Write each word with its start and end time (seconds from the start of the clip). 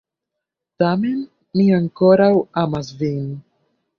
Tamen, 0.83 1.19
mi 1.59 1.65
ankoraŭ 1.77 2.31
amas 2.65 2.91
vin. 3.05 3.31